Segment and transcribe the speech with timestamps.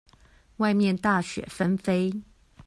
[0.57, 2.23] 外面大雪紛飛